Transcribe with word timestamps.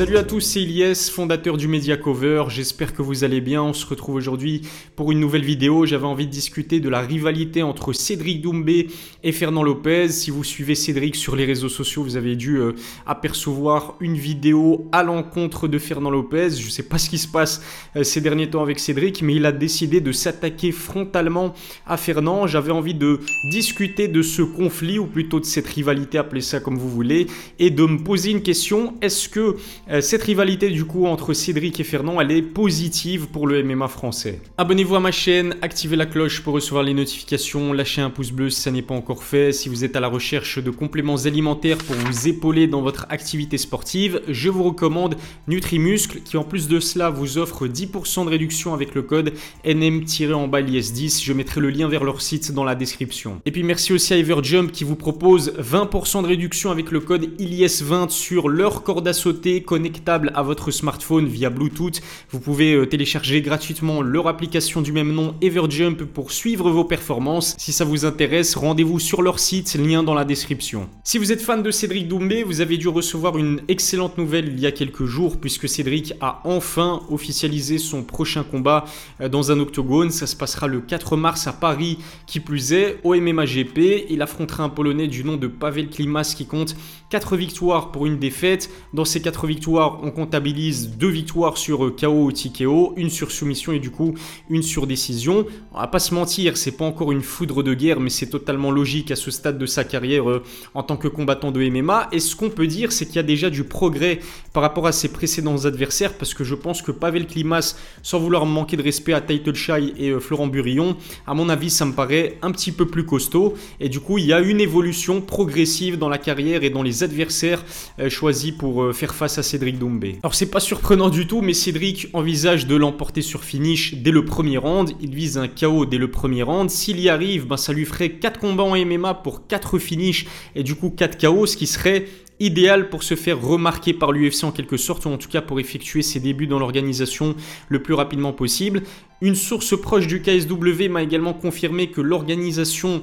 Salut 0.00 0.16
à 0.16 0.22
tous, 0.22 0.40
c'est 0.40 0.62
Ilyes, 0.62 0.94
fondateur 0.94 1.58
du 1.58 1.68
Media 1.68 1.98
Cover. 1.98 2.44
J'espère 2.48 2.94
que 2.94 3.02
vous 3.02 3.22
allez 3.22 3.42
bien. 3.42 3.62
On 3.62 3.74
se 3.74 3.84
retrouve 3.84 4.14
aujourd'hui 4.14 4.62
pour 4.96 5.12
une 5.12 5.20
nouvelle 5.20 5.44
vidéo. 5.44 5.84
J'avais 5.84 6.06
envie 6.06 6.26
de 6.26 6.30
discuter 6.30 6.80
de 6.80 6.88
la 6.88 7.00
rivalité 7.00 7.62
entre 7.62 7.92
Cédric 7.92 8.40
Doumbé 8.40 8.86
et 9.22 9.32
Fernand 9.32 9.62
Lopez. 9.62 10.08
Si 10.08 10.30
vous 10.30 10.42
suivez 10.42 10.74
Cédric 10.74 11.16
sur 11.16 11.36
les 11.36 11.44
réseaux 11.44 11.68
sociaux, 11.68 12.02
vous 12.02 12.16
avez 12.16 12.34
dû 12.34 12.56
euh, 12.56 12.72
apercevoir 13.04 13.96
une 14.00 14.14
vidéo 14.14 14.88
à 14.90 15.02
l'encontre 15.02 15.68
de 15.68 15.78
Fernand 15.78 16.08
Lopez. 16.08 16.48
Je 16.48 16.64
ne 16.64 16.70
sais 16.70 16.84
pas 16.84 16.96
ce 16.96 17.10
qui 17.10 17.18
se 17.18 17.28
passe 17.28 17.62
euh, 17.94 18.02
ces 18.02 18.22
derniers 18.22 18.48
temps 18.48 18.62
avec 18.62 18.78
Cédric, 18.78 19.20
mais 19.20 19.34
il 19.34 19.44
a 19.44 19.52
décidé 19.52 20.00
de 20.00 20.12
s'attaquer 20.12 20.72
frontalement 20.72 21.52
à 21.86 21.98
Fernand. 21.98 22.46
J'avais 22.46 22.72
envie 22.72 22.94
de 22.94 23.20
discuter 23.50 24.08
de 24.08 24.22
ce 24.22 24.40
conflit, 24.40 24.98
ou 24.98 25.04
plutôt 25.04 25.40
de 25.40 25.44
cette 25.44 25.66
rivalité, 25.66 26.16
appelez 26.16 26.40
ça 26.40 26.58
comme 26.58 26.78
vous 26.78 26.88
voulez, 26.88 27.26
et 27.58 27.68
de 27.68 27.84
me 27.84 28.02
poser 28.02 28.30
une 28.30 28.40
question. 28.40 28.94
Est-ce 29.02 29.28
que 29.28 29.56
cette 30.00 30.22
rivalité 30.22 30.70
du 30.70 30.84
coup 30.84 31.06
entre 31.06 31.34
Cédric 31.34 31.80
et 31.80 31.84
Fernand, 31.84 32.20
elle 32.20 32.30
est 32.30 32.42
positive 32.42 33.26
pour 33.26 33.48
le 33.48 33.64
MMA 33.64 33.88
français. 33.88 34.40
Abonnez-vous 34.56 34.94
à 34.94 35.00
ma 35.00 35.10
chaîne, 35.10 35.56
activez 35.62 35.96
la 35.96 36.06
cloche 36.06 36.42
pour 36.42 36.54
recevoir 36.54 36.84
les 36.84 36.94
notifications, 36.94 37.72
lâchez 37.72 38.00
un 38.00 38.10
pouce 38.10 38.30
bleu 38.30 38.50
si 38.50 38.60
ça 38.60 38.70
n'est 38.70 38.82
pas 38.82 38.94
encore 38.94 39.24
fait. 39.24 39.52
Si 39.52 39.68
vous 39.68 39.84
êtes 39.84 39.96
à 39.96 40.00
la 40.00 40.06
recherche 40.06 40.62
de 40.62 40.70
compléments 40.70 41.16
alimentaires 41.16 41.78
pour 41.78 41.96
vous 41.96 42.28
épauler 42.28 42.68
dans 42.68 42.82
votre 42.82 43.06
activité 43.08 43.58
sportive, 43.58 44.22
je 44.28 44.48
vous 44.48 44.62
recommande 44.62 45.16
Nutrimuscle 45.48 46.20
qui 46.24 46.36
en 46.36 46.44
plus 46.44 46.68
de 46.68 46.78
cela 46.78 47.10
vous 47.10 47.38
offre 47.38 47.66
10% 47.66 48.26
de 48.26 48.30
réduction 48.30 48.72
avec 48.72 48.94
le 48.94 49.02
code 49.02 49.32
NM-IS10. 49.64 51.24
Je 51.24 51.32
mettrai 51.32 51.60
le 51.60 51.70
lien 51.70 51.88
vers 51.88 52.04
leur 52.04 52.22
site 52.22 52.52
dans 52.52 52.64
la 52.64 52.76
description. 52.76 53.40
Et 53.44 53.50
puis 53.50 53.64
merci 53.64 53.92
aussi 53.92 54.14
à 54.14 54.18
Everjump 54.18 54.70
qui 54.70 54.84
vous 54.84 54.96
propose 54.96 55.52
20% 55.58 56.22
de 56.22 56.28
réduction 56.28 56.70
avec 56.70 56.92
le 56.92 57.00
code 57.00 57.24
ILIS20 57.40 58.10
sur 58.10 58.48
leur 58.48 58.84
corde 58.84 59.08
à 59.08 59.12
sauter 59.12 59.62
connectable 59.80 60.30
à 60.34 60.42
votre 60.42 60.70
smartphone 60.72 61.26
via 61.26 61.48
Bluetooth. 61.48 62.02
Vous 62.28 62.38
pouvez 62.38 62.74
euh, 62.74 62.84
télécharger 62.84 63.40
gratuitement 63.40 64.02
leur 64.02 64.28
application 64.28 64.82
du 64.82 64.92
même 64.92 65.10
nom 65.10 65.34
Everjump 65.40 66.04
pour 66.04 66.32
suivre 66.32 66.70
vos 66.70 66.84
performances. 66.84 67.54
Si 67.56 67.72
ça 67.72 67.86
vous 67.86 68.04
intéresse, 68.04 68.56
rendez-vous 68.56 68.98
sur 68.98 69.22
leur 69.22 69.38
site, 69.38 69.74
lien 69.76 70.02
dans 70.02 70.12
la 70.12 70.26
description. 70.26 70.90
Si 71.02 71.16
vous 71.16 71.32
êtes 71.32 71.40
fan 71.40 71.62
de 71.62 71.70
Cédric 71.70 72.08
Doumbé, 72.08 72.42
vous 72.42 72.60
avez 72.60 72.76
dû 72.76 72.88
recevoir 72.88 73.38
une 73.38 73.62
excellente 73.68 74.18
nouvelle 74.18 74.48
il 74.48 74.60
y 74.60 74.66
a 74.66 74.70
quelques 74.70 75.06
jours 75.06 75.40
puisque 75.40 75.66
Cédric 75.66 76.12
a 76.20 76.42
enfin 76.44 77.00
officialisé 77.08 77.78
son 77.78 78.02
prochain 78.02 78.42
combat 78.42 78.84
euh, 79.22 79.30
dans 79.30 79.50
un 79.50 79.60
octogone. 79.60 80.10
Ça 80.10 80.26
se 80.26 80.36
passera 80.36 80.66
le 80.66 80.82
4 80.82 81.16
mars 81.16 81.46
à 81.46 81.54
Paris, 81.54 81.96
qui 82.26 82.38
plus 82.38 82.74
est, 82.74 82.98
au 83.02 83.14
MMA 83.14 83.46
GP. 83.46 84.10
Il 84.10 84.20
affrontera 84.20 84.62
un 84.62 84.68
Polonais 84.68 85.08
du 85.08 85.24
nom 85.24 85.38
de 85.38 85.46
Pavel 85.46 85.88
Klimas 85.88 86.34
qui 86.36 86.44
compte 86.44 86.76
4 87.08 87.38
victoires 87.38 87.92
pour 87.92 88.04
une 88.04 88.18
défaite. 88.18 88.70
Dans 88.92 89.06
ces 89.06 89.22
4 89.22 89.46
victoires, 89.46 89.59
on 89.68 90.10
comptabilise 90.10 90.90
deux 90.96 91.08
victoires 91.08 91.56
sur 91.56 91.84
euh, 91.84 91.96
KO 91.98 92.24
ou 92.24 92.32
TKO, 92.32 92.94
une 92.96 93.10
sur 93.10 93.30
soumission 93.30 93.72
et 93.72 93.78
du 93.78 93.90
coup 93.90 94.14
une 94.48 94.62
sur 94.62 94.86
décision. 94.86 95.46
On 95.72 95.80
va 95.80 95.86
pas 95.86 95.98
se 95.98 96.14
mentir, 96.14 96.56
c'est 96.56 96.72
pas 96.72 96.84
encore 96.84 97.12
une 97.12 97.22
foudre 97.22 97.62
de 97.62 97.74
guerre, 97.74 98.00
mais 98.00 98.10
c'est 98.10 98.26
totalement 98.26 98.70
logique 98.70 99.10
à 99.10 99.16
ce 99.16 99.30
stade 99.30 99.58
de 99.58 99.66
sa 99.66 99.84
carrière 99.84 100.28
euh, 100.28 100.42
en 100.74 100.82
tant 100.82 100.96
que 100.96 101.08
combattant 101.08 101.50
de 101.50 101.60
MMA. 101.68 102.08
Et 102.12 102.20
ce 102.20 102.36
qu'on 102.36 102.50
peut 102.50 102.66
dire, 102.66 102.92
c'est 102.92 103.06
qu'il 103.06 103.16
y 103.16 103.20
a 103.20 103.24
déjà 103.24 103.50
du 103.50 103.64
progrès 103.64 104.20
par 104.52 104.62
rapport 104.62 104.86
à 104.86 104.92
ses 104.92 105.08
précédents 105.08 105.64
adversaires, 105.64 106.14
parce 106.14 106.34
que 106.34 106.44
je 106.44 106.54
pense 106.54 106.82
que 106.82 106.92
Pavel 106.92 107.26
Klimas, 107.26 107.76
sans 108.02 108.18
vouloir 108.18 108.46
manquer 108.46 108.76
de 108.76 108.82
respect 108.82 109.12
à 109.12 109.20
Title 109.20 109.54
Shy 109.54 109.92
et 109.96 110.10
euh, 110.10 110.20
Florent 110.20 110.46
Burillon, 110.46 110.96
à 111.26 111.34
mon 111.34 111.48
avis, 111.48 111.70
ça 111.70 111.84
me 111.84 111.92
paraît 111.92 112.38
un 112.42 112.50
petit 112.50 112.72
peu 112.72 112.86
plus 112.86 113.04
costaud. 113.04 113.54
Et 113.78 113.88
du 113.88 114.00
coup, 114.00 114.18
il 114.18 114.26
y 114.26 114.32
a 114.32 114.40
une 114.40 114.60
évolution 114.60 115.20
progressive 115.20 115.98
dans 115.98 116.08
la 116.08 116.18
carrière 116.18 116.62
et 116.64 116.70
dans 116.70 116.82
les 116.82 117.02
adversaires 117.02 117.64
choisis 118.08 118.52
pour 118.52 118.94
faire 118.94 119.14
face 119.14 119.38
à 119.38 119.42
Cédric 119.50 119.78
Doumbé. 119.78 120.18
Alors 120.22 120.34
c'est 120.34 120.50
pas 120.50 120.60
surprenant 120.60 121.10
du 121.10 121.26
tout, 121.26 121.40
mais 121.40 121.54
Cédric 121.54 122.06
envisage 122.12 122.68
de 122.68 122.76
l'emporter 122.76 123.20
sur 123.20 123.42
finish 123.42 123.94
dès 123.94 124.12
le 124.12 124.24
premier 124.24 124.58
round. 124.58 124.92
Il 125.00 125.12
vise 125.12 125.38
un 125.38 125.48
KO 125.48 125.86
dès 125.86 125.98
le 125.98 126.08
premier 126.08 126.44
round. 126.44 126.70
S'il 126.70 127.00
y 127.00 127.08
arrive, 127.08 127.48
ben, 127.48 127.56
ça 127.56 127.72
lui 127.72 127.84
ferait 127.84 128.10
4 128.10 128.38
combats 128.38 128.62
en 128.62 128.76
MMA 128.76 129.14
pour 129.14 129.48
4 129.48 129.78
finishes 129.80 130.26
et 130.54 130.62
du 130.62 130.76
coup 130.76 130.90
4 130.90 131.18
KO, 131.20 131.46
ce 131.46 131.56
qui 131.56 131.66
serait 131.66 132.06
idéal 132.38 132.90
pour 132.90 133.02
se 133.02 133.16
faire 133.16 133.40
remarquer 133.40 133.92
par 133.92 134.12
l'UFC 134.12 134.44
en 134.44 134.52
quelque 134.52 134.76
sorte, 134.76 135.04
ou 135.04 135.08
en 135.08 135.18
tout 135.18 135.28
cas 135.28 135.42
pour 135.42 135.58
effectuer 135.58 136.02
ses 136.02 136.20
débuts 136.20 136.46
dans 136.46 136.60
l'organisation 136.60 137.34
le 137.68 137.82
plus 137.82 137.94
rapidement 137.94 138.32
possible. 138.32 138.82
Une 139.20 139.34
source 139.34 139.78
proche 139.78 140.06
du 140.06 140.22
KSW 140.22 140.88
m'a 140.88 141.02
également 141.02 141.34
confirmé 141.34 141.88
que 141.88 142.00
l'organisation 142.00 143.02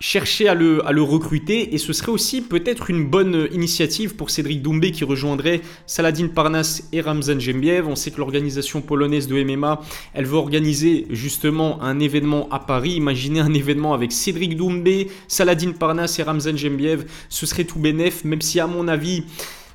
chercher 0.00 0.48
à 0.48 0.54
le, 0.54 1.02
recruter 1.02 1.74
et 1.74 1.78
ce 1.78 1.92
serait 1.92 2.12
aussi 2.12 2.42
peut-être 2.42 2.90
une 2.90 3.04
bonne 3.04 3.48
initiative 3.52 4.14
pour 4.16 4.30
Cédric 4.30 4.62
Doumbé 4.62 4.92
qui 4.92 5.04
rejoindrait 5.04 5.62
Saladin 5.86 6.28
Parnas 6.28 6.82
et 6.92 7.00
Ramzan 7.00 7.38
Jembiev. 7.40 7.86
On 7.88 7.96
sait 7.96 8.10
que 8.10 8.18
l'organisation 8.18 8.82
polonaise 8.82 9.26
de 9.26 9.42
MMA, 9.42 9.80
elle 10.14 10.26
veut 10.26 10.36
organiser 10.36 11.06
justement 11.10 11.82
un 11.82 11.98
événement 11.98 12.48
à 12.50 12.58
Paris. 12.58 12.92
Imaginez 12.92 13.40
un 13.40 13.54
événement 13.54 13.94
avec 13.94 14.12
Cédric 14.12 14.56
Doumbé, 14.56 15.10
Saladin 15.28 15.72
Parnas 15.72 16.16
et 16.18 16.22
Ramzan 16.22 16.56
Jembiev, 16.56 17.06
ce 17.28 17.46
serait 17.46 17.64
tout 17.64 17.78
bénef, 17.78 18.24
même 18.24 18.42
si 18.42 18.60
à 18.60 18.66
mon 18.66 18.88
avis... 18.88 19.24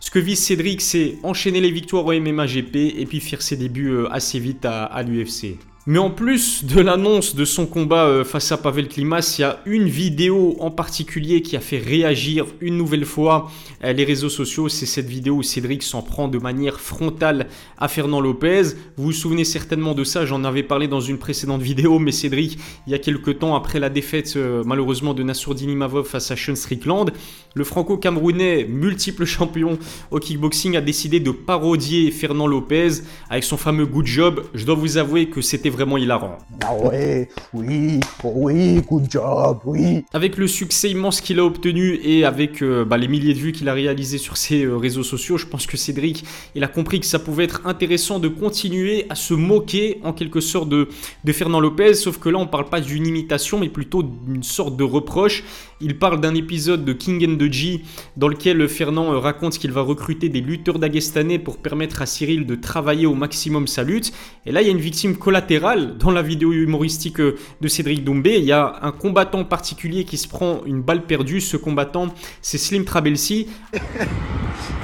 Ce 0.04 0.10
que 0.10 0.18
vise 0.18 0.40
Cédric, 0.40 0.82
c'est 0.82 1.20
enchaîner 1.22 1.62
les 1.62 1.70
victoires 1.70 2.08
au 2.08 2.12
MMA 2.12 2.48
GP 2.48 2.76
et 2.76 3.06
puis 3.08 3.20
faire 3.20 3.44
ses 3.44 3.56
débuts 3.56 3.92
euh, 3.92 4.12
assez 4.12 4.40
vite 4.40 4.66
à 4.66 5.04
l'UFC. 5.04 5.60
Mais 5.88 5.98
en 5.98 6.12
plus 6.12 6.64
de 6.64 6.80
l'annonce 6.80 7.34
de 7.34 7.44
son 7.44 7.66
combat 7.66 8.06
euh, 8.06 8.24
face 8.24 8.52
à 8.52 8.58
Pavel 8.58 8.88
Klimas, 8.88 9.38
il 9.40 9.42
y 9.42 9.44
a 9.44 9.62
une 9.66 9.88
vidéo 9.88 10.56
en 10.60 10.70
particulier 10.70 11.42
qui 11.42 11.58
a 11.58 11.60
fait 11.60 11.80
réagir 11.80 12.46
une 12.60 12.78
nouvelle 12.78 13.04
fois 13.04 13.50
euh, 13.84 13.92
les 13.92 14.04
réseaux 14.04 14.30
sociaux. 14.30 14.70
C'est 14.70 14.86
cette 14.86 15.08
vidéo 15.08 15.38
où 15.38 15.44
Cédric 15.44 15.82
s'en 15.82 16.04
prend 16.04 16.28
de 16.28 16.38
manière 16.38 16.80
frontale 16.80 17.48
à 17.80 17.88
Fernand 17.88 18.22
Lopez. 18.22 18.62
Vous 18.96 19.06
vous 19.06 19.12
souvenez 19.12 19.44
certainement 19.44 19.96
de 19.96 20.04
ça, 20.04 20.24
j'en 20.24 20.44
avais 20.44 20.62
parlé 20.62 20.88
dans 20.88 21.02
une 21.02 21.18
précédente 21.18 21.64
vidéo, 21.64 21.98
mais 21.98 22.12
Cédric, 22.12 22.60
il 22.86 22.92
y 22.92 22.94
a 22.94 23.00
quelques 23.00 23.40
temps 23.40 23.56
après 23.56 23.80
la 23.80 23.90
défaite 23.90 24.34
euh, 24.36 24.62
malheureusement 24.64 25.16
de 25.16 25.24
Nassourdini 25.24 25.76
Mavov 25.76 26.06
face 26.06 26.30
à 26.30 26.36
Sean 26.36 26.56
Strickland, 26.56 27.10
le 27.56 27.64
franco-camerounais, 27.64 28.68
multiple 28.70 29.26
champion 29.26 29.80
au 30.12 30.20
kickboxing, 30.20 30.78
a 30.78 30.82
décidé 30.82 31.20
de 31.20 31.32
parodier 31.32 32.12
Fernand 32.12 32.46
Lopez 32.46 33.02
avec 33.32 33.44
son 33.44 33.58
fameux 33.58 33.88
good 33.88 34.06
job. 34.06 34.44
Je 34.54 34.64
dois 34.64 34.76
vous 34.76 34.98
avouer 34.98 35.30
que 35.30 35.42
c'était 35.42 35.71
vraiment 35.72 35.98
hilarant. 35.98 36.38
Ah 36.64 36.76
ouais, 36.76 37.30
oui, 37.54 38.00
oui, 38.24 38.82
good 38.88 39.10
job, 39.10 39.60
oui. 39.66 40.06
Avec 40.14 40.38
le 40.38 40.48
succès 40.48 40.92
immense 40.92 41.22
qu'il 41.22 41.40
a 41.40 41.46
obtenu 41.46 42.00
et 42.04 42.24
avec 42.26 42.62
euh, 42.62 42.86
bah, 42.86 42.98
les 42.98 43.08
milliers 43.08 43.34
de 43.34 43.40
vues 43.40 43.52
qu'il 43.52 43.68
a 43.70 43.74
réalisées 43.74 44.18
sur 44.18 44.38
ses 44.38 44.64
euh, 44.64 44.78
réseaux 44.78 45.04
sociaux, 45.04 45.38
je 45.38 45.48
pense 45.48 45.66
que 45.66 45.78
Cédric, 45.78 46.24
il 46.56 46.64
a 46.64 46.68
compris 46.68 47.00
que 47.00 47.06
ça 47.06 47.20
pouvait 47.20 47.46
être 47.46 47.62
intéressant 47.66 48.20
de 48.20 48.28
continuer 48.28 49.06
à 49.10 49.16
se 49.16 49.34
moquer 49.34 50.00
en 50.04 50.14
quelque 50.14 50.42
sorte 50.42 50.70
de, 50.70 50.90
de 51.24 51.32
Fernand 51.32 51.60
Lopez, 51.60 51.96
sauf 51.96 52.20
que 52.20 52.30
là 52.30 52.38
on 52.38 52.48
parle 52.48 52.70
pas 52.70 52.82
d'une 52.82 53.08
imitation, 53.08 53.60
mais 53.60 53.70
plutôt 53.70 54.04
d'une 54.04 54.44
sorte 54.44 54.78
de 54.78 54.84
reproche. 54.84 55.44
Il 55.84 55.98
parle 55.98 56.22
d'un 56.22 56.36
épisode 56.36 56.86
de 56.86 56.94
King 56.94 57.28
and 57.28 57.38
the 57.38 57.52
G 57.52 57.82
dans 58.16 58.28
lequel 58.28 58.68
Fernand 58.68 59.14
euh, 59.14 59.18
raconte 59.18 59.58
qu'il 59.58 59.72
va 59.72 59.82
recruter 59.82 60.30
des 60.30 60.42
lutteurs 60.42 60.78
dagestanais 60.78 61.40
pour 61.40 61.58
permettre 61.58 62.02
à 62.02 62.06
Cyril 62.06 62.46
de 62.46 62.56
travailler 62.56 63.08
au 63.08 63.16
maximum 63.16 63.66
sa 63.68 63.84
lutte. 63.84 64.14
Et 64.46 64.52
là, 64.52 64.62
il 64.62 64.68
y 64.68 64.70
a 64.70 64.74
une 64.74 64.80
victime 64.80 65.16
collatérale 65.16 65.61
dans 65.62 66.12
la 66.12 66.22
vidéo 66.24 66.54
humoristique 66.54 67.20
euh, 67.20 67.38
de 67.62 67.68
Cédric 67.68 68.04
Doumbé. 68.04 68.38
Il 68.40 68.46
y 68.46 68.52
a 68.52 68.80
un 68.82 68.92
combattant 68.92 69.44
particulier 69.44 70.06
qui 70.06 70.18
se 70.18 70.28
prend 70.28 70.62
une 70.66 70.82
balle 70.82 71.04
perdue. 71.04 71.40
Ce 71.40 71.56
combattant, 71.56 72.08
c'est 72.42 72.58
Slim 72.58 72.84
Trabelsi. 72.84 73.48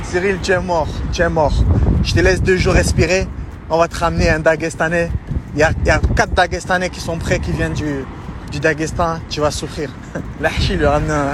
Cyril, 0.04 0.38
tu 0.42 0.52
es 0.52 0.60
mort, 0.60 0.88
tu 1.12 1.22
es 1.22 1.30
mort. 1.30 1.64
Je 2.04 2.14
te 2.14 2.20
laisse 2.20 2.44
deux 2.44 2.58
jours 2.58 2.74
respirer. 2.74 3.28
On 3.70 3.78
va 3.78 3.88
te 3.88 3.98
ramener 3.98 4.30
un 4.30 4.40
Dagestanais. 4.40 5.10
Il 5.56 5.60
y 5.60 5.64
a, 5.64 5.74
quatre 6.16 6.34
Dagestanais 6.34 6.90
qui 6.92 7.00
sont 7.00 7.18
prêts, 7.18 7.40
qui 7.40 7.52
viennent 7.52 7.74
du, 7.74 8.06
du 8.52 8.60
Dagestan. 8.60 9.20
Tu 9.30 9.42
vas 9.42 9.52
souffrir. 9.52 9.90
Lachi 10.40 10.76
lui 10.76 10.86
ramène 10.86 11.12
un, 11.12 11.34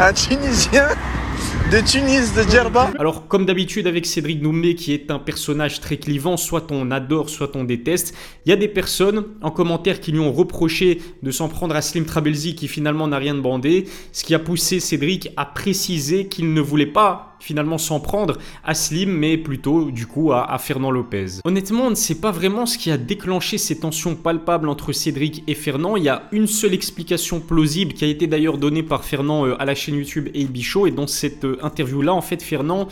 un 0.00 0.12
Tunisien 0.12 0.86
de 1.70 1.80
Tunis, 1.80 2.34
de 2.34 2.50
Djerba. 2.50 2.90
Alors, 2.98 3.28
comme 3.28 3.44
d'habitude 3.44 3.86
avec 3.86 4.06
Cédric 4.06 4.40
Doumbé, 4.40 4.74
qui 4.74 4.94
est 4.94 5.10
un 5.10 5.18
personnage 5.18 5.80
très 5.80 5.98
clivant, 5.98 6.38
soit 6.38 6.72
on 6.72 6.90
adore, 6.90 7.28
soit 7.28 7.56
on 7.56 7.64
déteste, 7.64 8.14
il 8.46 8.50
y 8.50 8.52
a 8.52 8.56
des 8.56 8.68
personnes 8.68 9.24
en 9.42 9.50
commentaire 9.50 10.00
qui 10.00 10.12
lui 10.12 10.18
ont 10.18 10.32
reproché 10.32 11.02
de 11.22 11.30
s'en 11.30 11.48
prendre 11.48 11.76
à 11.76 11.82
Slim 11.82 12.06
Trabelsi, 12.06 12.54
qui 12.54 12.68
finalement 12.68 13.06
n'a 13.06 13.18
rien 13.18 13.34
demandé, 13.34 13.84
ce 14.12 14.24
qui 14.24 14.34
a 14.34 14.38
poussé 14.38 14.80
Cédric 14.80 15.30
à 15.36 15.44
préciser 15.44 16.28
qu'il 16.28 16.54
ne 16.54 16.60
voulait 16.60 16.86
pas 16.86 17.36
finalement 17.40 17.78
s'en 17.78 18.00
prendre 18.00 18.38
à 18.64 18.74
Slim, 18.74 19.10
mais 19.10 19.36
plutôt 19.36 19.90
du 19.90 20.06
coup 20.06 20.32
à, 20.32 20.58
Fernand 20.58 20.90
Lopez. 20.90 21.40
Honnêtement, 21.44 21.86
on 21.86 21.90
ne 21.90 21.94
sait 21.94 22.16
pas 22.16 22.30
vraiment 22.30 22.66
ce 22.66 22.78
qui 22.78 22.90
a 22.90 22.98
déclenché 22.98 23.58
ces 23.58 23.78
tensions 23.78 24.14
palpables 24.14 24.68
entre 24.68 24.92
Cédric 24.92 25.44
et 25.46 25.54
Fernand. 25.54 25.96
Il 25.96 26.04
y 26.04 26.08
a 26.08 26.28
une 26.32 26.46
seule 26.46 26.74
explication 26.74 27.40
plausible 27.40 27.92
qui 27.92 28.04
a 28.04 28.08
été 28.08 28.26
d'ailleurs 28.26 28.58
donnée 28.58 28.82
par 28.82 29.04
Fernand 29.04 29.46
euh, 29.46 29.60
à 29.60 29.64
la 29.64 29.74
chaîne 29.74 29.96
YouTube 29.96 30.28
AB 30.34 30.56
Show, 30.58 30.86
et 30.86 30.90
dans 30.90 31.06
cette 31.06 31.44
euh, 31.44 31.58
interview-là, 31.62 32.12
en 32.12 32.22
fait, 32.22 32.42
Fernand 32.42 32.88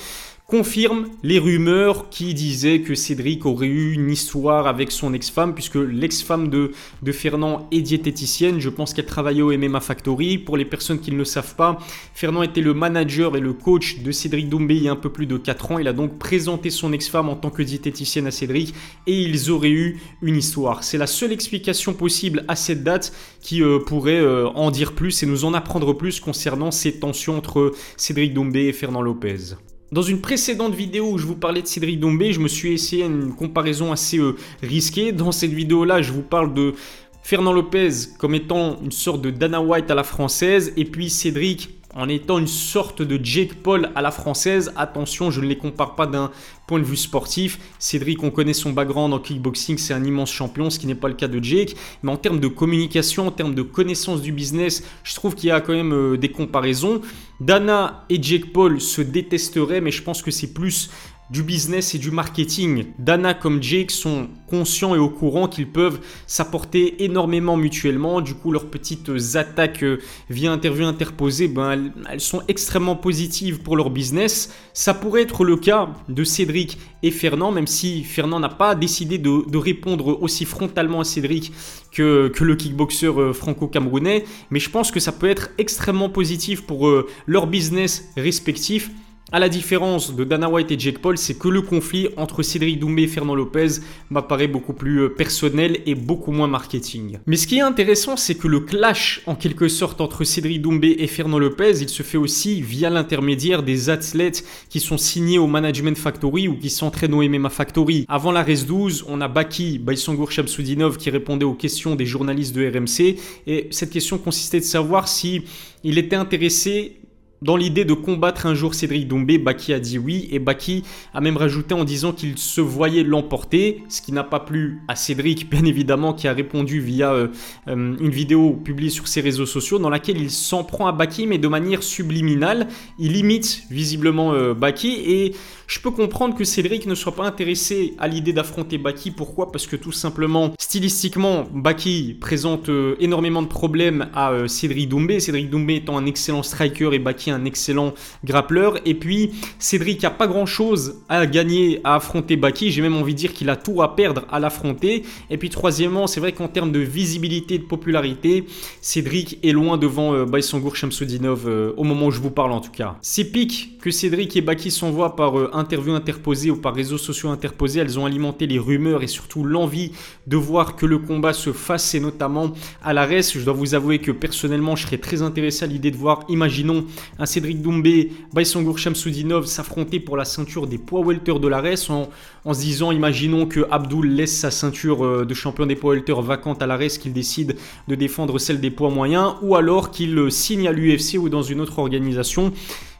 confirme 0.47 1.09
les 1.25 1.41
rumeurs 1.41 2.09
qui 2.09 2.33
disaient 2.33 2.81
que 2.81 2.95
Cédric 2.95 3.45
aurait 3.47 3.67
eu 3.67 3.95
une 3.95 4.09
histoire 4.09 4.69
avec 4.69 4.93
son 4.93 5.13
ex-femme, 5.13 5.55
puisque 5.55 5.75
l'ex-femme 5.75 6.49
de, 6.49 6.71
Fernand 7.11 7.67
est 7.73 7.81
diététicienne. 7.81 8.61
Je 8.61 8.69
pense 8.69 8.95
qu'elle 8.95 9.07
travaillait 9.07 9.43
au 9.43 9.57
MMA 9.57 9.81
Factory. 9.81 10.39
Pour 10.39 10.57
les 10.57 10.65
personnes 10.65 11.01
qui 11.01 11.11
ne 11.11 11.17
le 11.17 11.25
savent 11.25 11.57
pas, 11.57 11.79
Fernand 12.15 12.45
était 12.45 12.61
le 12.61 12.75
manager 12.75 13.37
et 13.37 13.41
le 13.41 13.55
coach 13.55 13.99
de 13.99 14.13
Cédric 14.13 14.49
Doumbé 14.49 14.77
il 14.77 14.85
y 14.85 14.89
a 14.89 14.93
un 14.93 14.97
peu 14.97 15.11
plus 15.11 15.27
de 15.27 15.37
4 15.37 15.73
ans. 15.73 15.79
Il 15.81 15.89
a 15.89 15.93
donc 15.93 16.17
présenté 16.17 16.71
son 16.71 16.93
ex-femme 16.93 17.29
en 17.29 17.35
tant 17.35 17.51
que 17.51 17.63
diététicienne 17.63 18.29
à 18.29 18.31
Cédric 18.31 18.73
et 19.09 19.21
ils 19.21 19.51
auraient 19.51 19.71
eu 19.71 20.01
une 20.23 20.37
histoire. 20.37 20.85
C'est 20.85 20.99
la 20.99 21.09
seule 21.09 21.33
explication 21.33 21.93
possible 21.93 22.45
à 22.47 22.55
cette 22.55 22.85
date 22.85 23.13
qui 23.41 23.63
euh, 23.63 23.81
pourrait 23.81 24.21
euh, 24.21 24.47
en 24.51 24.71
dire 24.71 24.93
plus 24.93 25.25
et 25.25 25.27
nous 25.27 25.45
en 25.45 25.55
apprendre 25.55 25.93
plus 25.93 26.21
concernant 26.21 26.71
ces 26.71 27.01
tensions 27.01 27.37
entre 27.37 27.73
Cédric 27.97 28.33
Doumbé 28.33 28.67
et 28.67 28.73
Fernand 28.73 29.03
Lopez. 29.03 29.57
Dans 29.93 30.03
une 30.03 30.21
précédente 30.21 30.75
vidéo 30.75 31.13
où 31.13 31.19
je 31.19 31.27
vous 31.27 31.37
parlais 31.37 31.63
de 31.63 31.67
Cédric 31.69 32.01
Dombé, 32.01 32.33
je 32.33 32.41
me 32.41 32.49
suis 32.49 32.73
essayé 32.73 33.05
une 33.05 33.33
comparaison 33.33 33.93
assez 33.93 34.19
euh, 34.19 34.35
risquée. 34.61 35.13
Dans 35.13 35.31
cette 35.31 35.53
vidéo-là, 35.53 36.03
je 36.03 36.11
vous 36.11 36.23
parle 36.23 36.53
de 36.55 36.75
Fernand 37.23 37.53
Lopez 37.53 37.91
comme 38.19 38.35
étant 38.35 38.81
une 38.83 38.91
sorte 38.91 39.23
de 39.23 39.31
Dana 39.31 39.61
White 39.61 39.89
à 39.89 39.95
la 39.95 40.03
française 40.03 40.73
et 40.77 40.85
puis 40.85 41.09
Cédric 41.09 41.76
en 41.97 42.09
étant 42.11 42.39
une 42.39 42.47
sorte 42.47 43.01
de 43.01 43.19
Jake 43.23 43.55
Paul 43.63 43.91
à 43.95 44.03
la 44.03 44.11
française. 44.11 44.73
Attention, 44.77 45.31
je 45.31 45.41
ne 45.41 45.47
les 45.47 45.57
compare 45.57 45.95
pas 45.95 46.07
d'un 46.07 46.31
point 46.67 46.79
de 46.79 46.85
vue 46.85 46.97
sportif. 46.97 47.59
Cédric, 47.79 48.23
on 48.23 48.31
connaît 48.31 48.53
son 48.53 48.73
background 48.73 49.15
en 49.15 49.19
kickboxing, 49.19 49.79
c'est 49.79 49.95
un 49.95 50.05
immense 50.05 50.31
champion, 50.31 50.69
ce 50.69 50.79
qui 50.79 50.87
n'est 50.87 50.95
pas 50.95 51.09
le 51.09 51.15
cas 51.15 51.27
de 51.27 51.43
Jake. 51.43 51.75
Mais 52.03 52.13
en 52.13 52.17
termes 52.19 52.39
de 52.39 52.49
communication, 52.49 53.27
en 53.27 53.31
termes 53.31 53.55
de 53.55 53.63
connaissance 53.63 54.21
du 54.21 54.31
business, 54.31 54.85
je 55.05 55.15
trouve 55.15 55.35
qu'il 55.35 55.49
y 55.49 55.53
a 55.53 55.61
quand 55.61 55.73
même 55.73 55.95
euh, 55.95 56.17
des 56.19 56.29
comparaisons. 56.29 57.01
Dana 57.41 58.05
et 58.11 58.23
Jake 58.23 58.53
Paul 58.53 58.81
se 58.81 59.01
détesteraient, 59.01 59.81
mais 59.81 59.91
je 59.91 60.03
pense 60.03 60.23
que 60.23 60.31
c'est 60.31 60.53
plus 60.53 60.91
du 61.31 61.43
business 61.43 61.95
et 61.95 61.99
du 61.99 62.11
marketing. 62.11 62.87
Dana 62.99 63.35
comme 63.35 63.63
Jake 63.63 63.91
sont 63.91 64.29
conscients 64.49 64.95
et 64.95 64.99
au 64.99 65.09
courant 65.09 65.49
qu'ils 65.49 65.69
peuvent 65.69 66.01
s'apporter 66.27 67.05
énormément 67.05 67.57
mutuellement. 67.57 68.21
Du 68.21 68.35
coup, 68.35 68.53
leurs 68.53 68.67
petites 68.67 69.11
attaques 69.35 69.83
euh, 69.83 69.99
via 70.31 70.53
interview 70.53 70.85
interposée, 70.85 71.49
ben, 71.49 71.91
elles, 72.09 72.21
sont 72.21 72.43
extrêmement 72.47 72.97
positives 72.97 73.61
pour 73.61 73.77
leur 73.77 73.91
business. 73.91 74.55
Ça 74.73 74.95
pourrait 74.95 75.23
être 75.23 75.45
le 75.45 75.57
cas 75.57 75.89
de 76.09 76.23
Cédric 76.23 76.79
et 77.03 77.11
Fernand, 77.11 77.51
même 77.51 77.67
si 77.67 78.05
Fernand 78.05 78.41
n'a 78.41 78.49
pas 78.49 78.75
décidé 78.75 79.19
de, 79.19 79.57
répondre 79.57 80.23
aussi 80.23 80.45
frontalement 80.45 81.01
à 81.01 81.05
Cédric 81.05 81.53
que, 81.91 82.29
que 82.29 82.45
le 82.45 82.55
kickboxer 82.55 83.07
euh, 83.07 83.33
franco-camerounais. 83.33 84.25
Mais 84.51 84.61
je 84.61 84.71
pense 84.71 84.91
que 84.91 85.01
ça 85.01 85.13
peut 85.13 85.29
être 85.29 85.51
extrêmement 85.59 86.09
positif 86.09 86.63
pour 86.63 86.87
euh, 86.89 87.09
leur 87.27 87.47
business 87.47 88.05
respectif. 88.17 88.91
À 89.33 89.41
la 89.41 89.49
différence 89.49 90.15
de 90.15 90.23
Dana 90.23 90.49
White 90.49 90.71
et 90.71 90.79
Jake 90.79 91.01
Paul, 91.01 91.19
c'est 91.19 91.37
que 91.37 91.49
le 91.49 91.61
conflit 91.61 92.07
entre 92.17 92.45
Cédric 92.45 92.79
Doumbé 92.79 93.03
et 93.03 93.07
Fernand 93.09 93.35
Lopez 93.35 93.81
m'apparaît 94.09 94.47
beaucoup 94.47 94.73
plus 94.73 95.01
euh, 95.01 95.09
personnel 95.09 95.81
et 95.85 95.97
beaucoup 95.97 96.31
moins 96.31 96.47
marketing. 96.47 97.19
Mais 97.27 97.35
ce 97.35 97.49
qui 97.49 97.57
est 97.57 97.63
intéressant, 97.63 98.17
c'est 98.17 98.37
que 98.37 98.47
le 98.47 98.61
clash 98.61 99.23
en 99.27 99.35
quelque 99.35 99.67
sorte 99.67 100.01
entre 100.01 100.23
Cédric 100.23 100.63
Doumbé 100.63 100.95
et 101.01 101.09
Fernand 101.09 101.41
Lopez, 101.41 101.81
il 101.81 101.89
se 101.89 102.05
fait 102.05 102.19
aussi 102.19 102.63
via 102.63 102.89
l'intermédiaire 102.89 103.65
des 103.65 103.91
athlètes 103.91 104.45
qui 104.69 104.79
sont 104.79 104.97
signés 104.97 105.41
au 105.41 105.49
Management 105.49 105.99
Factory 105.99 106.47
ou 106.47 106.57
qui 106.57 106.71
s'entraînent 106.71 107.15
au 107.15 107.29
MMA 107.29 107.51
Factory. 107.51 108.05
Avant 108.07 108.31
la 108.31 108.45
RES 108.45 108.65
12, 108.65 109.07
on 109.09 109.21
a 109.21 109.27
Baki 109.27 109.81
Baïsangour 109.81 110.31
Shamsoudinov 110.31 110.99
qui 110.99 111.11
répondait 111.11 111.45
aux 111.45 111.55
questions 111.55 111.97
des 111.97 112.07
journalistes 112.07 112.55
de 112.55 112.65
RMC 112.65 113.17
et 113.49 113.67
cette 113.73 113.91
question 113.91 114.19
consistait 114.19 114.61
de 114.61 114.65
savoir 114.65 115.09
si 115.09 115.43
il 115.83 115.99
était 115.99 116.15
intéressé 116.15 117.01
dans 117.47 117.57
l'idée 117.57 117.85
de 117.85 117.95
combattre 117.95 118.47
un 118.47 118.57
jour 118.57 118.75
Cédric 118.75 119.07
Doumbé, 119.07 119.39
Baki 119.39 119.73
a 119.73 119.79
dit 119.79 119.99
oui 119.99 120.29
et 120.33 120.41
Baki 120.41 120.83
a 121.15 121.21
même 121.21 121.37
rajouté 121.37 121.75
en 121.75 121.85
disant 121.85 122.13
qu'il 122.13 122.37
se 122.39 122.61
voyait 122.61 123.05
l'emporter, 123.05 123.85
ce 123.89 124.03
qui 124.03 124.11
n'a 124.11 124.25
pas 124.25 124.41
plu 124.41 124.81
à 124.89 124.97
Cédric 124.97 125.49
bien 125.51 125.65
évidemment 125.65 126.13
qui 126.13 126.27
a 126.27 126.33
répondu 126.33 126.81
via 126.81 127.13
euh, 127.13 127.29
euh, 127.69 127.97
une 128.01 128.11
vidéo 128.11 128.51
publiée 128.51 128.91
sur 128.91 129.07
ses 129.07 129.21
réseaux 129.21 129.47
sociaux 129.47 129.79
dans 129.79 129.91
laquelle 129.91 130.21
il 130.21 130.33
s'en 130.33 130.65
prend 130.65 130.89
à 130.89 130.93
Baki 130.93 131.29
mais 131.29 131.39
de 131.39 131.47
manière 131.47 131.85
subliminale, 131.85 132.67
il 132.99 133.17
imite 133.17 133.63
visiblement 133.71 134.33
euh, 134.33 134.53
Baki 134.53 134.89
et 135.07 135.35
je 135.69 135.79
peux 135.79 135.93
comprendre 135.93 136.35
que 136.35 136.43
Cédric 136.43 136.87
ne 136.87 136.97
soit 136.97 137.15
pas 137.15 137.27
intéressé 137.27 137.95
à 137.99 138.09
l'idée 138.09 138.33
d'affronter 138.33 138.77
Baki. 138.77 139.13
Pourquoi? 139.13 139.53
Parce 139.53 139.67
que 139.69 139.77
tout 139.77 139.93
simplement, 139.93 140.53
stylistiquement, 140.59 141.45
Baki 141.53 142.17
présente 142.21 142.71
énormément 143.01 143.43
de 143.43 143.49
problèmes 143.49 144.09
à 144.15 144.33
Cédric 144.47 144.89
Doumbé. 144.89 145.19
Cédric 145.19 145.51
Doumbé 145.51 145.77
étant 145.77 145.99
un 145.99 146.07
excellent 146.07 146.45
striker 146.45 146.91
et 146.93 147.01
Baki 147.01 147.33
un 147.33 147.36
excellent 147.45 147.95
grappleur. 148.25 148.79
Et 148.85 148.95
puis, 148.95 149.31
Cédric 149.59 150.05
a 150.05 150.11
pas 150.11 150.27
grand 150.27 150.47
chose 150.47 150.97
à 151.09 151.27
gagner 151.27 151.81
à 151.85 151.97
affronter 151.97 152.37
Baki. 152.37 152.71
J'ai 152.71 152.83
même 152.83 152.97
envie 152.97 153.15
de 153.15 153.19
dire 153.19 153.33
qu'il 153.33 153.51
a 153.51 153.57
tout 153.57 153.83
à 153.83 153.95
perdre 153.97 154.25
à 154.31 154.41
l'affronter. 154.41 155.05
Et 155.31 155.37
puis, 155.37 155.51
troisièmement, 155.51 156.07
c'est 156.07 156.21
vrai 156.21 156.33
qu'en 156.33 156.49
termes 156.49 156.73
de 156.73 156.81
visibilité, 156.81 157.59
de 157.59 157.65
popularité, 157.65 158.47
Cédric 158.81 159.39
est 159.43 159.53
loin 159.53 159.77
devant 159.77 160.15
euh, 160.15 160.25
Baïsangour 160.25 160.77
Shamsudinov 160.77 161.47
euh, 161.47 161.73
au 161.77 161.85
moment 161.85 162.07
où 162.07 162.11
je 162.11 162.21
vous 162.21 162.31
parle 162.31 162.53
en 162.53 162.61
tout 162.61 162.71
cas. 162.71 162.97
Ces 163.03 163.31
pics 163.31 163.79
que 163.81 163.91
Cédric 163.91 164.37
et 164.37 164.41
Baki 164.41 164.71
s'envoient 164.71 165.15
par 165.15 165.39
euh, 165.39 165.51
interview 165.53 165.95
interposée 165.95 166.51
ou 166.51 166.57
par 166.57 166.75
réseaux 166.75 166.99
sociaux 166.99 167.29
interposés, 167.29 167.81
elles 167.81 167.99
ont 167.99 168.07
alimenté 168.07 168.47
les 168.47 168.59
rumeurs 168.59 169.03
et 169.03 169.07
surtout 169.07 169.45
l'envie 169.45 169.93
de 170.27 170.37
voir 170.37 170.77
que 170.77 170.87
le 170.87 170.99
combat 170.99 171.33
se 171.33 171.53
fasse 171.53 171.95
et 171.95 172.01
notamment 172.01 172.53
à 172.83 172.93
la 172.93 173.05
reste. 173.05 173.39
Je 173.39 173.45
dois 173.45 173.55
vous 173.55 173.75
avouer 173.75 173.99
que 173.99 174.11
personnellement, 174.11 174.77
je 174.77 174.87
serais 174.87 174.99
très 174.99 175.23
intéressé 175.23 175.65
à 175.65 175.69
l'idée 175.69 175.91
de 175.91 175.97
voir, 175.97 176.25
imaginons, 176.29 176.85
un 177.19 177.27
Cédric 177.27 177.63
Doumbé, 177.63 178.13
Baïsangour 178.33 178.79
Shamsudinov 178.79 179.47
s'affronter 179.47 180.01
pour 180.01 180.17
la 180.17 180.25
ceinture 180.25 180.67
des 180.67 180.79
poids 180.79 181.01
welter 181.01 181.39
de 181.39 181.49
l'ARES 181.49 181.91
en, 181.91 182.11
en 182.45 182.55
se 182.55 182.61
disant, 182.61 182.93
imaginons 182.93 183.47
que 183.47 183.67
Abdul 183.71 184.15
laisse 184.15 184.39
sa 184.39 184.51
ceinture 184.51 185.05
euh, 185.05 185.25
de 185.25 185.35
champion 185.35 185.67
des 185.67 185.77
poids 185.77 185.95
welter 185.95 186.15
vacante 186.21 186.63
à 186.63 186.67
l'ARES, 186.67 186.99
qu'il 187.01 187.13
décide 187.13 187.57
de 187.89 187.95
défendre 187.95 188.39
celle 188.39 188.61
des 188.61 188.71
poids 188.71 188.91
moyens, 188.91 189.35
ou 189.43 189.57
alors 189.57 189.91
qu'il 189.91 190.19
euh, 190.19 190.31
signe 190.31 190.69
à 190.69 190.73
l'UFC 190.73 191.19
ou 191.19 191.29
dans 191.29 191.43
une 191.43 191.61
autre 191.61 191.79
organisation. 191.79 192.53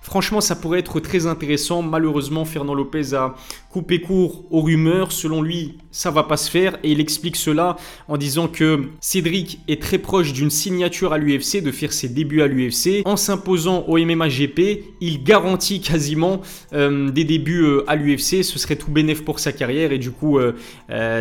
Franchement, 0.07 0.41
ça 0.41 0.55
pourrait 0.55 0.79
être 0.79 1.01
très 1.01 1.27
intéressant. 1.27 1.83
Malheureusement, 1.83 2.45
Fernand 2.45 2.75
Lopez 2.75 3.13
a 3.15 3.35
coupé 3.71 4.01
court 4.01 4.45
aux 4.53 4.61
rumeurs. 4.61 5.11
Selon 5.11 5.43
lui, 5.43 5.79
ça 5.91 6.13
va 6.13 6.23
pas 6.23 6.37
se 6.37 6.49
faire 6.49 6.79
et 6.85 6.93
il 6.93 7.01
explique 7.01 7.35
cela 7.35 7.77
en 8.07 8.17
disant 8.17 8.47
que 8.47 8.85
Cédric 9.01 9.59
est 9.67 9.83
très 9.83 9.99
proche 9.99 10.33
d'une 10.33 10.49
signature 10.49 11.13
à 11.13 11.19
l'UFC, 11.19 11.61
de 11.61 11.73
faire 11.73 11.93
ses 11.93 12.09
débuts 12.09 12.41
à 12.41 12.47
l'UFC. 12.47 13.03
En 13.05 13.17
s'imposant 13.17 13.85
au 13.89 13.99
MMA 13.99 14.29
GP, 14.29 14.61
il 15.01 15.25
garantit 15.25 15.81
quasiment 15.81 16.41
euh, 16.73 17.11
des 17.11 17.25
débuts 17.25 17.65
euh, 17.65 17.85
à 17.89 17.97
l'UFC. 17.97 18.45
Ce 18.45 18.61
serait 18.61 18.77
tout 18.77 18.93
bénéf 18.93 19.25
pour 19.25 19.41
sa 19.41 19.51
carrière 19.51 19.91
et 19.91 19.99
du 19.99 20.13
coup, 20.13 20.39
euh, 20.39 20.53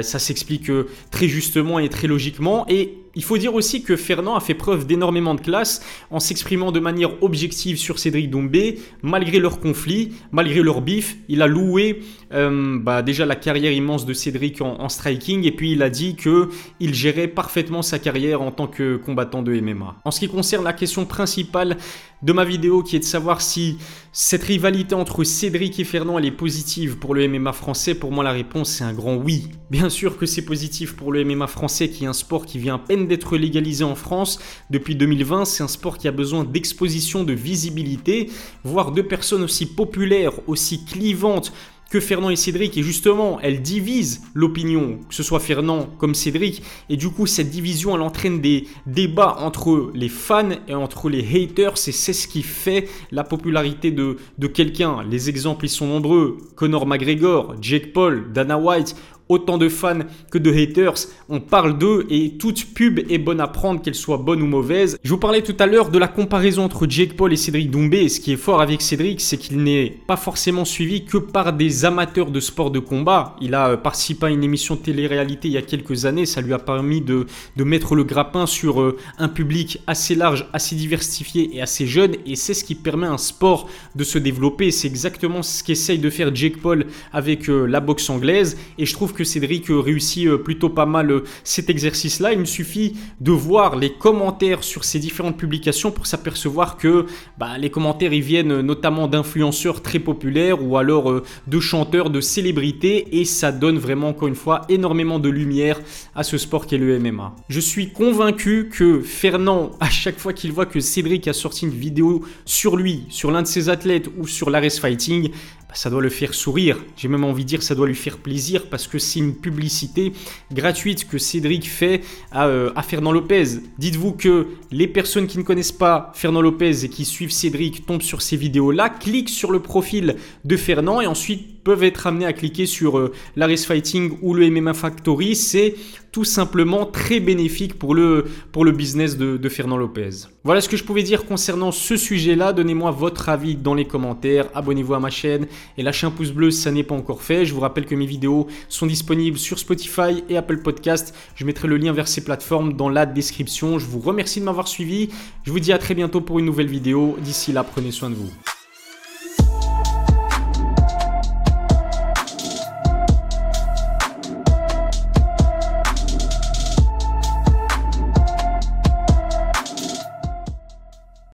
ça 0.04 0.20
s'explique 0.20 0.70
très 1.10 1.28
justement 1.28 1.80
et 1.80 1.90
très 1.90 2.06
logiquement. 2.06 2.68
Et 2.70 3.05
il 3.16 3.24
faut 3.24 3.38
dire 3.38 3.54
aussi 3.56 3.82
que 3.82 3.96
Fernand 3.96 4.36
a 4.36 4.40
fait 4.40 4.54
preuve 4.54 4.86
d'énormément 4.86 5.36
de 5.36 5.42
classe 5.42 5.82
en 6.12 6.20
s'exprimant 6.20 6.72
de 6.72 6.80
manière 6.80 7.24
objective 7.24 7.78
sur 7.78 7.98
Cédric 8.00 8.30
Doumbé, 8.30 8.80
malgré 9.02 9.40
leur 9.40 9.60
conflit, 9.60 10.12
malgré 10.32 10.62
leur 10.62 10.82
bif. 10.82 11.16
Il 11.30 11.42
a 11.42 11.48
loué 11.48 12.02
euh, 12.34 12.78
bah, 12.80 13.02
déjà 13.02 13.26
la 13.26 13.36
carrière 13.36 13.72
immense 13.72 14.06
de 14.06 14.14
Cédric 14.14 14.62
en, 14.62 14.90
striking 14.90 15.46
et 15.46 15.52
puis 15.52 15.72
il 15.72 15.82
a 15.82 15.90
dit 15.90 16.16
que 16.16 16.50
il 16.80 16.94
gérait 16.94 17.28
parfaitement 17.28 17.82
sa 17.82 18.00
carrière 18.00 18.42
en 18.42 18.52
tant 18.52 18.68
que 18.68 18.98
combattant 18.98 19.42
de 19.42 19.60
MMA. 19.60 19.96
En 20.04 20.12
ce 20.12 20.20
qui 20.20 20.28
concerne 20.28 20.64
la 20.64 20.74
question 20.74 21.06
principale 21.06 21.78
de 22.22 22.34
ma 22.34 22.44
vidéo 22.44 22.84
qui 22.84 22.96
est 22.96 23.00
de 23.00 23.06
savoir 23.06 23.42
si 23.42 23.78
cette 24.18 24.44
rivalité 24.44 24.96
entre 24.96 25.26
Cédric 25.26 25.78
et 25.78 25.84
Fernand 25.84 26.18
elle 26.18 26.26
est 26.26 26.32
positive 26.32 27.00
pour 27.00 27.14
le 27.14 27.28
MMA 27.28 27.52
français, 27.52 27.96
pour 27.96 28.14
moi 28.14 28.24
la 28.24 28.32
réponse 28.32 28.70
c'est 28.70 28.86
un 28.86 28.94
grand 28.94 29.18
oui. 29.18 29.50
Bien 29.70 29.90
sûr 29.90 30.18
que 30.18 30.26
c'est 30.26 30.44
positif 30.46 30.96
pour 30.96 31.12
le 31.12 31.26
MMA 31.26 31.48
français 31.48 31.90
qui 31.90 32.06
est 32.06 32.08
un 32.08 32.14
sport 32.14 32.46
qui 32.46 32.58
vient 32.58 32.76
à 32.76 32.80
peine 32.80 33.10
d'être 33.10 33.36
légalisé 33.36 33.84
en 33.84 33.94
France 33.94 34.40
depuis 34.70 34.96
2020, 34.96 35.44
c'est 35.44 35.64
un 35.64 35.68
sport 35.68 35.98
qui 35.98 36.08
a 36.08 36.14
besoin 36.14 36.46
d'exposition, 36.46 37.26
de 37.26 37.34
visibilité, 37.34 38.30
voir 38.64 38.94
deux 38.94 39.04
personnes 39.04 39.44
aussi 39.44 39.66
populaires, 39.66 40.32
aussi 40.48 40.86
clivantes 40.86 41.52
que 41.90 42.00
Fernand 42.00 42.30
et 42.30 42.36
Cédric, 42.36 42.78
et 42.78 42.84
justement, 42.84 43.40
elle 43.42 43.62
divise 43.62 44.22
l'opinion, 44.34 45.00
que 45.08 45.16
ce 45.16 45.24
soit 45.24 45.40
Fernand 45.40 45.88
comme 45.98 46.16
Cédric, 46.16 46.64
et 46.90 46.98
du 46.98 47.10
coup, 47.10 47.26
cette 47.26 47.50
division, 47.50 47.96
elle 47.96 48.02
entraîne 48.02 48.42
des 48.42 48.68
débats 48.86 49.38
entre 49.40 49.92
les 49.94 50.10
fans 50.10 50.50
et 50.68 50.74
entre 50.74 51.10
les 51.10 51.20
haters, 51.20 51.74
et 51.88 51.92
c'est 51.92 52.14
ce 52.14 52.28
qui 52.28 52.42
fait 52.42 52.90
la 53.12 53.24
popularité 53.24 53.92
de, 53.92 54.18
de 54.38 54.48
quelqu'un. 54.48 55.04
Les 55.10 55.30
exemples, 55.30 55.66
ils 55.66 55.70
sont 55.70 55.88
nombreux. 55.88 56.38
Conor 56.56 56.86
McGregor, 56.86 57.56
Jake 57.62 57.94
Paul, 57.94 58.32
Dana 58.34 58.58
White, 58.58 58.96
autant 59.30 59.58
de 59.58 59.70
fans 59.70 60.00
que 60.32 60.38
de 60.38 60.52
haters. 60.52 61.08
On 61.30 61.40
parle 61.40 61.78
d'eux 61.78 62.06
et 62.10 62.38
toute 62.38 62.74
pub 62.74 63.00
est 63.10 63.18
bonne 63.18 63.42
à 63.42 63.48
prendre, 63.48 63.82
qu'elle 63.82 63.96
soit 63.96 64.18
bonne 64.18 64.42
ou 64.42 64.46
mauvaise. 64.46 64.98
Je 65.04 65.10
vous 65.10 65.18
parlais 65.18 65.42
tout 65.42 65.56
à 65.60 65.66
l'heure 65.66 65.90
de 65.90 65.98
la 65.98 66.08
comparaison 66.08 66.64
entre 66.64 66.86
Jake 66.88 67.16
Paul 67.16 67.34
et 67.34 67.38
Cédric 67.38 67.72
Doumbé. 67.72 68.10
Ce 68.10 68.20
qui 68.20 68.34
est 68.34 68.38
fort 68.38 68.62
avec 68.62 68.82
Cédric, 68.82 69.22
c'est 69.22 69.38
qu'il 69.38 69.64
n'est 69.64 69.98
pas 70.08 70.18
forcément 70.18 70.66
suivi 70.66 71.06
que 71.06 71.18
par 71.18 71.54
des 71.54 71.86
amateurs 71.86 72.32
de 72.32 72.40
sport 72.40 72.72
de 72.72 72.80
combat. 72.80 73.36
Il 73.42 73.56
a 73.56 73.70
euh, 73.70 73.78
participé 73.78 74.28
à 74.28 74.30
une 74.30 74.44
émission 74.44 74.76
de 74.76 74.82
télé-réalité 74.82 75.48
il 75.48 75.54
y 75.54 75.58
a 75.58 75.62
quelques 75.62 76.06
années. 76.06 76.26
Ça 76.26 76.42
lui 76.42 76.54
a 76.54 76.60
permis 76.60 77.02
de, 77.02 77.26
de 77.56 77.64
mettre 77.64 77.96
le 77.96 78.04
grappin 78.04 78.46
sur 78.46 78.82
euh, 78.82 78.98
un 79.18 79.28
public 79.28 79.80
assez 79.88 80.16
large, 80.16 80.48
assez 80.54 80.76
diversifié 80.76 81.56
et 81.56 81.62
assez 81.62 81.88
jeune. 81.88 82.16
Et 82.26 82.36
c'est 82.36 82.54
ce 82.54 82.64
qui 82.64 82.76
permet 82.76 83.08
un 83.08 83.18
sport 83.18 83.70
de 83.96 84.04
se 84.04 84.20
développer. 84.20 84.72
C'est 84.72 84.88
exactement 84.88 85.42
ce 85.42 85.64
qu'essaye 85.64 86.00
de 86.00 86.10
faire 86.10 86.34
Jake 86.36 86.62
Paul 86.62 86.86
avec 87.12 87.50
euh, 87.50 87.66
la 87.66 87.80
boxe 87.80 88.10
anglaise. 88.10 88.58
Et 88.78 88.86
je 88.86 88.94
trouve 88.94 89.14
que 89.16 89.24
Cédric 89.24 89.66
réussit 89.70 90.30
plutôt 90.38 90.70
pas 90.70 90.86
mal 90.86 91.24
cet 91.44 91.70
exercice-là. 91.70 92.34
Il 92.34 92.40
me 92.40 92.46
suffit 92.46 92.96
de 93.20 93.32
voir 93.32 93.76
les 93.76 93.94
commentaires 93.94 94.64
sur 94.64 94.84
ces 94.84 95.00
différentes 95.00 95.38
publications 95.38 95.92
pour 95.92 96.06
s'apercevoir 96.06 96.78
que 96.78 97.06
bah, 97.38 97.58
les 97.58 97.70
commentaires 97.70 98.14
ils 98.14 98.22
viennent 98.22 98.62
notamment 98.62 99.08
d'influenceurs 99.08 99.82
très 99.82 100.00
populaires 100.00 100.64
ou 100.64 100.78
alors 100.78 101.12
euh, 101.12 101.24
de 101.48 101.60
chanteurs, 101.60 102.10
de 102.10 102.22
célébrités 102.22 103.20
et 103.20 103.26
ça 103.26 103.52
donne 103.52 103.78
vraiment 103.78 104.10
encore 104.10 104.28
une 104.28 104.36
fois 104.36 104.62
énormément 104.70 105.20
de 105.20 105.30
lumière 105.30 105.80
à 106.16 106.24
ce 106.24 106.38
sport 106.38 106.68
qu'est 106.68 106.78
le 106.78 107.00
MMA. 107.00 107.36
Je 107.50 107.60
suis 107.60 107.92
convaincu 107.92 108.70
que 108.72 109.02
Fernand, 109.02 109.72
à 109.80 109.90
chaque 109.90 110.20
fois 110.20 110.34
qu'il 110.34 110.52
voit 110.52 110.66
que 110.66 110.80
Cédric 110.80 111.28
a 111.28 111.34
sorti 111.34 111.66
une 111.66 111.72
vidéo 111.72 112.24
sur 112.46 112.78
lui, 112.78 113.06
sur 113.10 113.32
l'un 113.32 113.42
de 113.42 113.48
ses 113.48 113.70
athlètes 113.70 114.10
ou 114.18 114.28
sur 114.28 114.50
l'Ares 114.50 114.72
Fighting, 114.72 115.32
ça 115.78 115.90
doit 115.90 116.02
le 116.02 116.10
faire 116.10 116.34
sourire. 116.34 116.78
J'ai 116.98 117.08
même 117.08 117.24
envie 117.24 117.44
de 117.44 117.50
dire 117.50 117.64
ça 117.64 117.76
doit 117.76 117.88
lui 117.88 117.96
faire 117.96 118.18
plaisir 118.18 118.68
parce 118.70 118.88
que 118.88 119.00
c'est 119.00 119.20
une 119.20 119.36
publicité 119.36 120.14
gratuite 120.52 121.08
que 121.08 121.18
Cédric 121.18 121.70
fait 121.70 122.02
à, 122.32 122.48
euh, 122.48 122.72
à 122.76 122.84
Fernand 122.84 123.12
Lopez. 123.12 123.60
Dites-vous 123.78 124.14
que 124.14 124.48
les 124.72 124.88
personnes 124.88 125.28
qui 125.28 125.38
ne 125.38 125.44
connaissent 125.44 125.72
pas 125.72 126.12
Fernand 126.16 126.42
Lopez 126.42 126.86
et 126.86 126.90
qui 126.90 127.06
suivent 127.06 127.32
Cédric 127.32 127.86
tombent 127.86 128.02
sur 128.02 128.22
ces 128.22 128.38
vidéos-là, 128.38 128.90
cliquent 128.90 129.30
sur 129.30 129.52
le 129.52 129.60
profil 129.60 130.16
de 130.44 130.58
Fernand 130.58 131.02
et 131.02 131.08
ensuite 131.08 131.55
peuvent 131.66 131.84
être 131.84 132.08
amenés 132.08 132.28
à 132.28 132.32
cliquer 132.32 132.68
sur 132.68 132.98
euh, 132.98 133.12
l'Aris 133.36 133.58
Fighting 133.58 134.20
ou 134.22 134.34
le 134.36 134.50
MMA 134.50 134.76
Factory. 134.76 135.36
C'est 135.36 135.76
tout 136.12 136.24
simplement 136.24 136.86
très 136.86 137.20
bénéfique 137.20 137.78
pour 137.78 137.96
le, 137.96 138.26
pour 138.54 138.64
le 138.64 138.72
business 138.72 139.18
de, 139.18 139.36
de, 139.36 139.50
Fernand 139.50 139.76
Lopez. 139.76 140.28
Voilà 140.46 140.62
ce 140.62 140.70
que 140.70 140.78
je 140.78 140.84
pouvais 140.86 141.04
dire 141.04 141.26
concernant 141.26 141.74
ce 141.74 141.98
sujet-là. 141.98 142.54
Donnez-moi 142.54 142.92
votre 142.92 143.28
avis 143.28 143.56
dans 143.56 143.74
les 143.74 143.86
commentaires. 143.86 144.48
Abonnez-vous 144.54 144.94
à 144.94 145.00
ma 145.00 145.10
chaîne 145.10 145.48
et 145.78 145.84
lâchez 145.84 146.08
un 146.08 146.12
pouce 146.12 146.32
bleu 146.32 146.52
si 146.52 146.62
ça 146.62 146.72
n'est 146.72 146.84
pas 146.84 146.96
encore 146.96 147.24
fait. 147.24 147.46
Je 147.46 147.54
vous 147.54 147.60
rappelle 147.60 147.86
que 147.86 147.96
mes 147.96 148.06
vidéos 148.06 148.48
sont 148.70 148.86
disponibles 148.86 149.40
sur 149.40 149.60
Spotify 149.60 150.24
et 150.30 150.38
Apple 150.38 150.60
Podcast. 150.60 151.14
Je 151.36 151.46
mettrai 151.46 151.68
le 151.68 151.78
lien 151.78 151.92
vers 151.92 152.08
ces 152.08 152.24
plateformes 152.24 152.74
dans 152.74 152.90
la 152.90 153.08
description. 153.08 153.80
Je 153.80 153.86
vous 153.88 154.00
remercie 154.00 154.40
de 154.40 154.46
m'avoir 154.46 154.68
suivi. 154.68 155.10
Je 155.44 155.52
vous 155.52 155.60
dis 155.60 155.74
à 155.74 155.80
très 155.80 155.96
bientôt 155.96 156.22
pour 156.22 156.38
une 156.38 156.46
nouvelle 156.46 156.70
vidéo. 156.70 157.18
D'ici 157.20 157.52
là, 157.52 157.64
prenez 157.64 157.92
soin 157.92 158.12
de 158.12 158.16
vous. 158.16 158.55